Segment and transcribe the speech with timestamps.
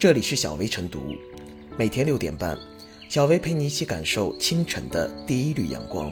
[0.00, 0.98] 这里是小薇晨读，
[1.76, 2.56] 每天六点半，
[3.10, 6.10] 小薇陪你一起感受清晨的第一缕阳光。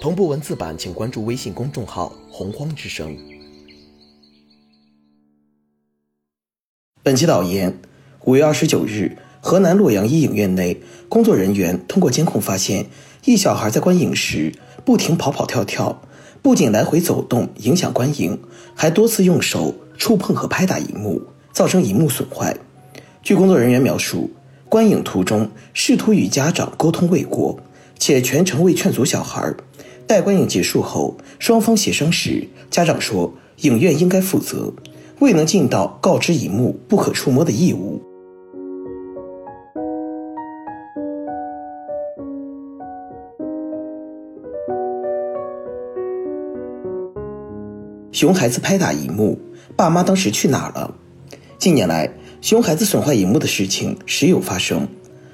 [0.00, 3.18] 同步文字版，请关注微信公众号“洪荒之声”。
[7.02, 7.76] 本期导言：
[8.24, 12.86] 五月二十九日，河南洛阳一影院内，工作人员通过监控发现，
[13.24, 14.54] 一小孩在观影时
[14.84, 16.02] 不停跑跑跳跳，
[16.40, 18.40] 不仅来回走动影响观影，
[18.76, 21.20] 还多次用手触碰和拍打荧幕，
[21.52, 22.56] 造成荧幕损坏。
[23.28, 24.30] 据工作人员描述，
[24.70, 27.60] 观影途中试图与家长沟通未果，
[27.98, 29.54] 且全程未劝阻小孩。
[30.06, 34.72] 待观影结束后，双方协商时，家长说影院应该负责，
[35.18, 38.00] 未能尽到告知荧幕不可触摸的义务。
[48.10, 49.38] 熊孩子拍打荧幕，
[49.76, 50.94] 爸妈当时去哪了？
[51.58, 52.08] 近年来，
[52.40, 54.86] 熊孩子损坏荧幕的事情时有发生。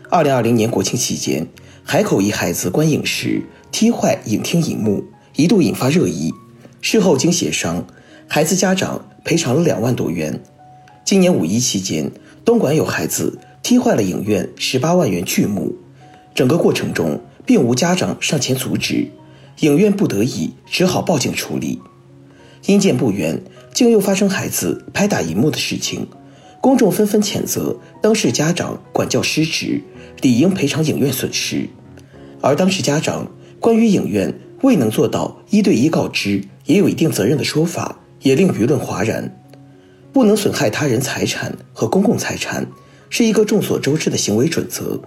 [0.09, 1.47] 二零二零年国庆期间，
[1.83, 5.05] 海口一孩子观影时踢坏影厅荧幕，
[5.37, 6.33] 一度引发热议。
[6.81, 7.87] 事后经协商，
[8.27, 10.41] 孩子家长赔偿了两万多元。
[11.05, 12.11] 今年五一期间，
[12.43, 15.77] 东莞有孩子踢坏了影院十八万元巨幕，
[16.35, 19.09] 整个过程中并无家长上前阻止，
[19.61, 21.81] 影院不得已只好报警处理。
[22.65, 23.43] 因见不远，
[23.75, 26.07] 竟又发生孩子拍打荧幕的事情，
[26.65, 29.83] 公众纷纷谴责当事家长管教失职，
[30.23, 31.69] 理应赔偿影院损失。
[32.41, 39.31] 而当事家长关于影院未能做到一对一告知，也有一定责任的说法，也令舆论哗然。
[40.11, 42.67] 不能损害他人财产和公共财产，
[43.11, 44.99] 是一个众所周知的行为准则。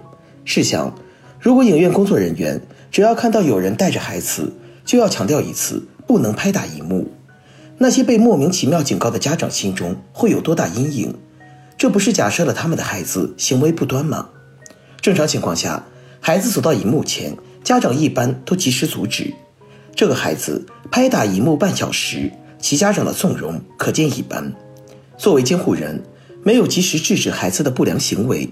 [0.44, 0.94] 试想，
[1.40, 2.60] 如果影院工作人员
[2.92, 4.52] 只要看到有人带着孩子，
[4.84, 7.08] 就要强调一次不能拍打荧幕。
[7.78, 11.12] 那些被莫名其妙警告的家长心中会有多大阴影？
[11.78, 14.30] 这不是假设了他们的孩子行为不端吗？
[15.00, 15.84] 正常情况下，
[16.20, 19.32] 孩子走到荧幕前，家长一般都及时阻止。
[19.94, 24.52] 这个孩子拍打荧幕半小时，其家长的纵容可见一斑。
[25.16, 26.02] 作为监护人，
[26.42, 28.50] 没有及时制止孩子的不良行为，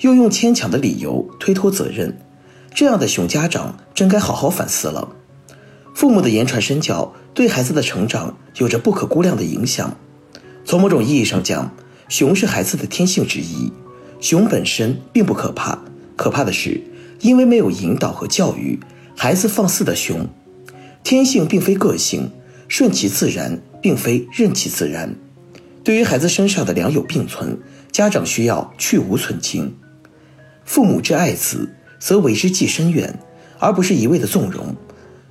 [0.00, 2.18] 又用牵强的理由推脱责任，
[2.74, 5.10] 这样的熊家长真该好好反思了。
[5.94, 9.96] 父母的言传身教对孩子的成长有着不可估量的影响。
[10.64, 11.72] 从某种意义上讲，
[12.08, 13.72] 熊是孩子的天性之一。
[14.20, 15.78] 熊本身并不可怕，
[16.16, 16.80] 可怕的是
[17.20, 18.80] 因为没有引导和教育，
[19.16, 20.28] 孩子放肆的熊。
[21.02, 22.30] 天性并非个性，
[22.66, 25.14] 顺其自然并非任其自然。
[25.82, 27.58] 对于孩子身上的良莠并存，
[27.92, 29.76] 家长需要去无存精。
[30.64, 33.18] 父母之爱子，则为之计深远，
[33.58, 34.74] 而不是一味的纵容。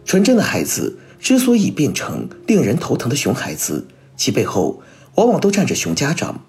[0.06, 4.84] 纯真的孩子之所以变成令人头疼的熊孩子，其背后
[5.16, 6.46] 往往都站着熊家长。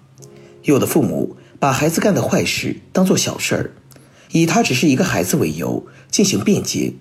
[0.65, 3.71] 有的父母把孩子干的坏事当做小事儿，
[4.31, 6.93] 以他只是一个孩子为由进行辩解，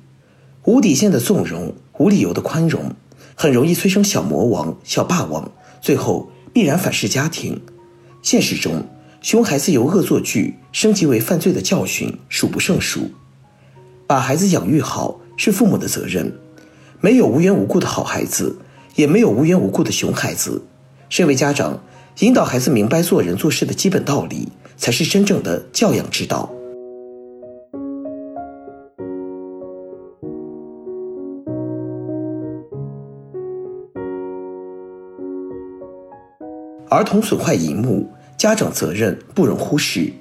[0.64, 2.94] 无底线的纵容，无理由的宽容，
[3.34, 7.62] 很容易催生小魔王、小霸王，最后必然反噬家庭。
[8.20, 8.86] 现实中，
[9.22, 13.10] 熊孩子由恶作剧升级为犯罪的教训数不胜数。
[14.06, 16.38] 把孩子养育好是父母的责任。
[17.00, 18.58] 没有无缘无故的好孩子，
[18.94, 20.62] 也没有无缘无故的熊孩子。
[21.08, 21.82] 身为家长，
[22.20, 26.48] 引导孩子明白做人做事的基本道理，才是真正的教养之道。
[36.88, 40.12] 儿童损坏荧幕，家长责任不容忽视。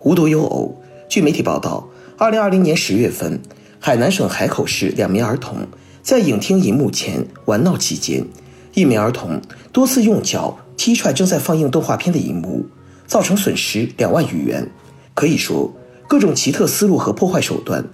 [0.00, 0.74] 无独有偶，
[1.06, 1.86] 据媒体报道，
[2.16, 3.38] 二零二零年十月份，
[3.78, 5.58] 海南省海口市两名儿童。
[6.00, 8.24] 在影厅荧幕前玩闹期间，
[8.72, 12.66] 一名儿童多次用脚踢踹正在放映动画片的荧幕，
[13.06, 14.70] 造成损失两万余元。
[15.14, 15.72] 可以说，
[16.06, 17.84] 各种奇特思路和破坏手段，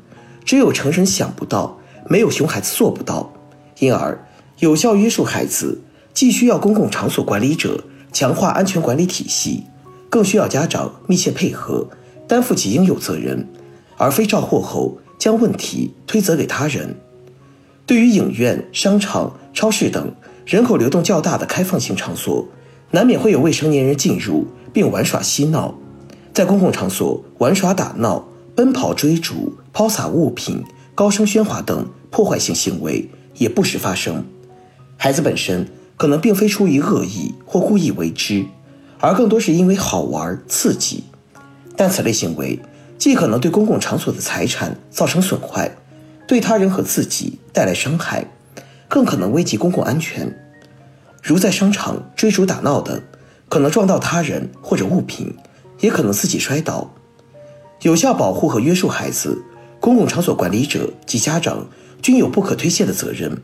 [0.45, 1.79] 只有成人想不到，
[2.09, 3.33] 没有熊孩子做不到。
[3.79, 4.27] 因而，
[4.59, 5.81] 有效约束孩子，
[6.13, 9.65] 既需要公共场所管理者强化安全管理体系，
[10.11, 11.89] 更需要家长密切配合，
[12.27, 13.49] 担负起应有责任，
[13.97, 16.97] 而非照祸后将问题推责给他人。
[17.87, 20.13] 对于影院、商场、超市等
[20.45, 22.47] 人口流动较大的开放性场所，
[22.93, 25.75] 难免会有未成年人进入并玩耍嬉闹。
[26.33, 30.63] 在公共场所玩耍打闹、奔跑追逐、抛洒物品、
[30.95, 34.25] 高声喧哗等破坏性行为也不时发生。
[34.97, 38.47] 孩子本身可能并非出于恶意或故意为之，
[39.01, 41.05] 而更多是因为好玩刺激。
[41.77, 42.61] 但此类行为
[42.97, 45.77] 既可能对公共场所的财产造成损坏。
[46.29, 48.25] 对他人和自己带来伤害，
[48.89, 50.35] 更可能危及公共安全。
[51.23, 53.01] 如在商场追逐打闹等，
[53.49, 55.33] 可能撞到他人或者物品，
[55.79, 56.93] 也可能自己摔倒。
[57.83, 59.41] 有效保护和约束孩子，
[59.79, 61.69] 公共场所管理者及家长
[62.03, 63.41] 均有不可推卸的责任。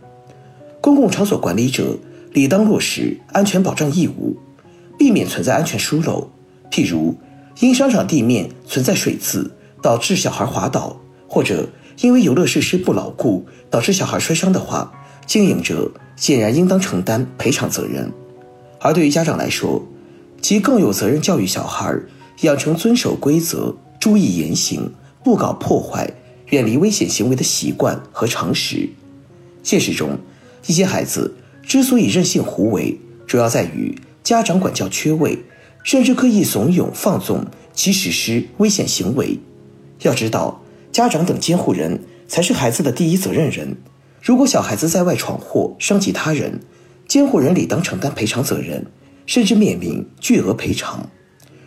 [0.81, 1.97] 公共场所管理者
[2.33, 4.37] 理当落实安全保障义务，
[4.99, 6.29] 避免存在安全疏漏。
[6.73, 7.17] 譬如，
[7.61, 11.69] 因商场地面存在水渍导致小孩滑倒，或者
[12.01, 14.93] 因为游乐设施不牢固导致小孩摔伤的话，
[15.29, 18.11] 经营者显然应当承担赔偿责任。
[18.81, 19.87] 而对于家长来说，
[20.43, 21.95] 其更有责任教育小孩
[22.41, 23.77] 养成遵守规则。
[24.01, 24.93] 注意言行，
[25.25, 26.09] 不搞破坏，
[26.51, 28.89] 远离危险行为的习惯和常识。
[29.65, 30.17] 现实中，
[30.69, 31.35] 一些孩子
[31.65, 32.97] 之所以任性胡为，
[33.27, 35.37] 主要在于家长管教缺位，
[35.83, 39.37] 甚至刻意怂恿放纵其实施危险行为。
[40.03, 43.77] 要知道，家长等监护人才是孩子的第一责任人。
[44.21, 46.61] 如果小孩子在外闯祸，伤及他人，
[47.07, 48.85] 监护人理当承担赔偿责任，
[49.27, 51.09] 甚至面临巨额赔偿。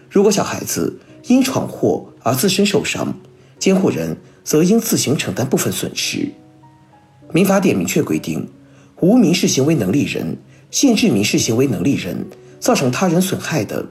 [0.09, 3.15] 如果小孩子，因闯祸而自身受伤，
[3.57, 6.29] 监护人则应自行承担部分损失。
[7.31, 8.47] 民法典明确规定，
[8.99, 10.37] 无民事行为能力人
[10.69, 12.27] 限制民事行为能力人
[12.59, 13.87] 造成他人损害的，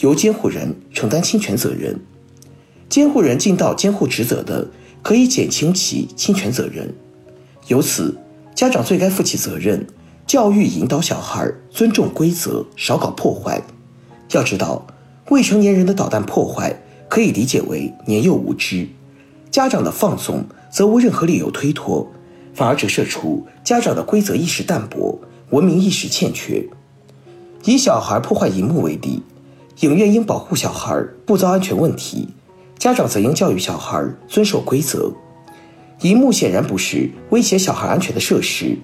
[0.00, 1.98] 由监护人承担侵权责任。
[2.88, 4.68] 监护人尽到监护职责的，
[5.02, 6.92] 可以减轻其侵权责任。
[7.72, 8.18] 由此，
[8.54, 9.86] 家长最该负起责任，
[10.26, 13.62] 教育引导小孩尊重规则，少搞破坏。
[14.32, 14.86] 要知道。
[15.30, 18.86] 未成年人的捣蛋破坏可以理解为年幼无知，
[19.50, 22.06] 家长的放纵则无任何理由推脱，
[22.52, 25.18] 反而折射出家长的规则意识淡薄、
[25.50, 26.62] 文明意识欠缺。
[27.64, 29.22] 以小孩破坏荧幕为例，
[29.80, 32.28] 影院应保护小孩不遭安全问题，
[32.76, 35.10] 家长则应教育小孩遵守规则。
[36.02, 38.76] 荧幕显然不是威胁小孩安全的设施，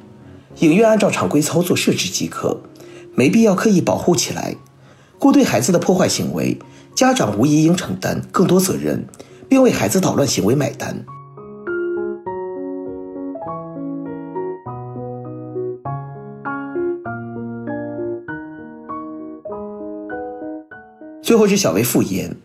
[0.61, 2.61] 影院按照常规操作设置即可，
[3.15, 4.55] 没必要刻意保护起来。
[5.19, 6.56] 故对孩子的破坏行为，
[6.94, 9.05] 家长无疑应承担更多责任，
[9.49, 11.05] 并为孩子捣乱行为买单。
[21.20, 22.37] 最后是小薇复言，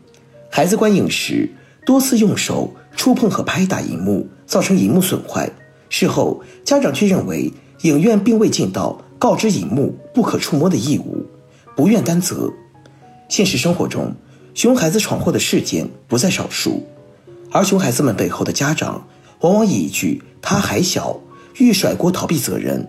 [0.49, 1.47] 孩子观影时
[1.85, 5.51] 多次用手触碰和拍打荧幕，造成荧幕损坏。
[5.89, 7.51] 事后家长却认为
[7.81, 11.25] 影院并未尽到告知荧幕不可触摸的义务，
[11.75, 12.51] 不愿担责。
[13.29, 14.13] 现实生活中，
[14.53, 16.83] 熊孩子闯祸的事件不在少数，
[17.51, 19.07] 而熊孩子们背后的家长
[19.41, 21.19] 往往以一句“他还小”
[21.57, 22.87] 欲甩锅逃避责任。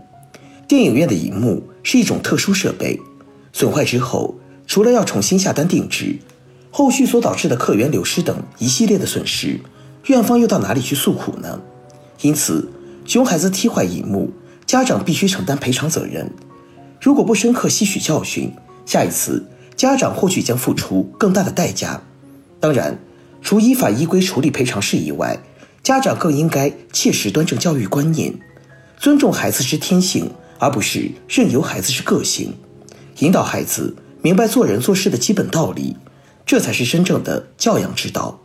[0.67, 2.99] 电影院的荧幕是一种特殊设备，
[3.53, 4.35] 损坏之后，
[4.67, 6.19] 除了要重新下单定制，
[6.71, 9.61] 后续所导致的客源流失等一系列的损失，
[10.06, 11.61] 院方又到哪里去诉苦呢？
[12.21, 12.69] 因此，
[13.06, 14.31] 熊孩子踢坏荧幕，
[14.67, 16.31] 家长必须承担赔偿责任。
[17.01, 18.53] 如果不深刻吸取教训，
[18.87, 19.47] 下一次。
[19.77, 22.01] 家长或许将付出更大的代价。
[22.61, 22.97] 当然，
[23.43, 25.37] 除依法依规处理赔偿事宜外，
[25.83, 28.33] 家长更应该切实端正教育观念，
[28.97, 30.31] 尊重孩子之天性，
[30.61, 32.55] 而不是任由孩子之个性，
[33.19, 35.97] 引导孩子明白做人做事的基本道理，
[36.47, 38.39] 这才是真正的教养之道。